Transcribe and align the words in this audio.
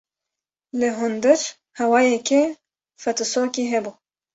Li 0.79 0.89
hundir 0.97 1.41
hewayeke 1.81 2.41
fetisokî 3.01 3.63
hebû. 3.71 3.91